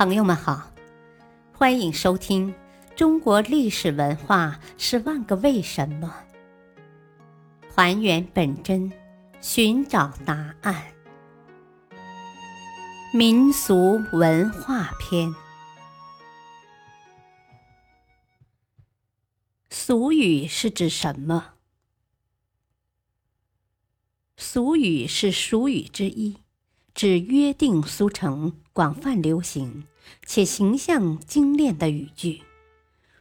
[0.00, 0.72] 朋友们好，
[1.52, 2.50] 欢迎收听
[2.96, 6.24] 《中国历史文化十万个为什么》，
[7.74, 8.90] 还原本真，
[9.42, 10.94] 寻找答案。
[13.12, 15.34] 民俗文化篇：
[19.68, 21.56] 俗语是指什么？
[24.38, 26.38] 俗语是俗语之一。
[26.92, 29.86] 指约定俗成、广泛流行
[30.24, 32.42] 且形象精炼的语句。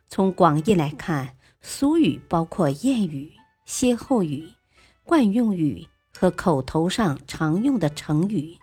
[0.07, 3.31] 从广义来看，俗语包括谚语、
[3.65, 4.49] 歇后语、
[5.03, 5.87] 惯用语
[6.17, 8.57] 和口头上常用的成语，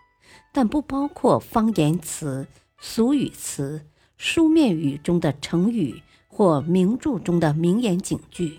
[0.52, 2.46] 但不包括方言词、
[2.78, 8.58] 俗语词、书面语中的成语或名著中的名言警句。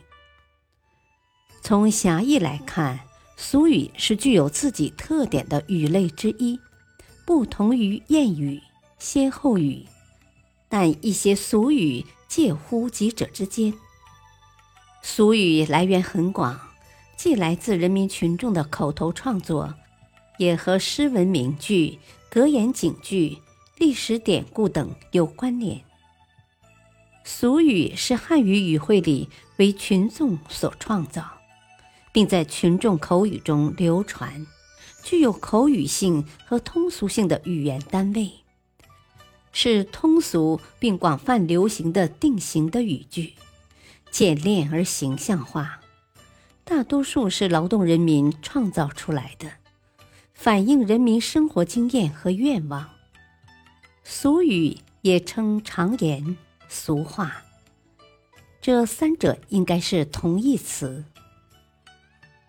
[1.61, 3.01] 从狭义来看，
[3.35, 6.57] 俗语是具有自己特点的语类之一，
[7.25, 8.61] 不同于谚语、
[8.97, 9.85] 歇后语，
[10.67, 13.73] 但一些俗语介乎几者之间。
[15.01, 16.59] 俗语来源很广，
[17.15, 19.73] 既来自人民群众的口头创作，
[20.37, 23.37] 也和诗文名句、格言警句、
[23.77, 25.81] 历史典故等有关联。
[27.23, 31.33] 俗语是汉语语汇里为群众所创造。
[32.13, 34.47] 并在群众口语中流传，
[35.03, 38.31] 具有口语性和通俗性的语言单位，
[39.51, 43.33] 是通俗并广泛流行的定型的语句，
[44.11, 45.79] 简练而形象化，
[46.63, 49.51] 大多数是劳动人民创造出来的，
[50.33, 52.89] 反映人民生活经验和愿望。
[54.03, 56.37] 俗语也称常言、
[56.69, 57.43] 俗话，
[58.61, 61.03] 这三者应该是同义词。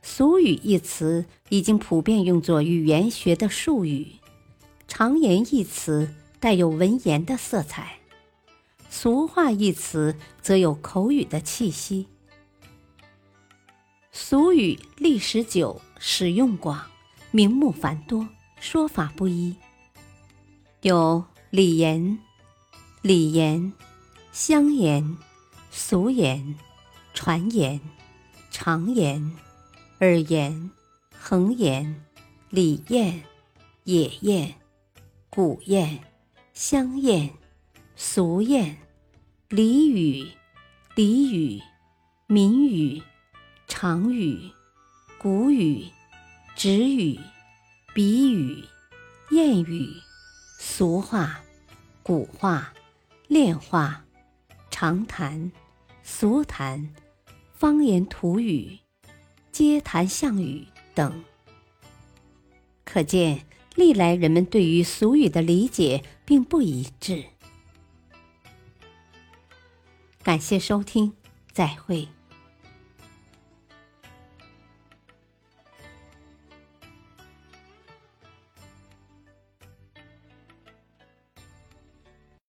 [0.02, 4.06] 俗语一词已经普遍用作语言学的术语，
[4.86, 7.98] 常言一词带有文言的色彩，
[8.88, 12.08] 俗话一词则有口语的气息。
[14.12, 16.84] 俗语历史久，使用广，
[17.30, 18.28] 名目繁多，
[18.60, 19.56] 说法不一，
[20.82, 22.18] 有礼言、
[23.02, 23.72] 礼言、
[24.32, 25.16] 乡言、
[25.70, 26.56] 俗言、
[27.14, 27.80] 传言、
[28.50, 29.30] 常言。
[30.00, 30.70] 耳言、
[31.18, 32.04] 恒言、
[32.50, 33.22] 礼谚、
[33.82, 34.54] 野谚、
[35.28, 35.98] 古谚、
[36.60, 37.30] 乡谚、
[37.94, 38.74] 俗谚、
[39.48, 40.26] 俚语、
[40.96, 41.62] 俚语、
[42.26, 43.00] 民语、
[43.68, 44.50] 常语、
[45.20, 45.86] 古语、
[46.56, 47.16] 直语、
[47.94, 48.64] 比语、
[49.30, 49.88] 谚语、
[50.58, 51.40] 俗话、
[52.02, 52.74] 古话、
[53.28, 54.04] 练话、
[54.68, 55.52] 常谈、
[56.02, 56.92] 俗谈、
[57.52, 58.80] 方言土语。
[59.52, 61.22] 街谈巷语等，
[62.84, 67.24] 可见历来人们对于俗语的理解并不一致。
[70.22, 71.10] 感谢收听，
[71.52, 72.06] 再会。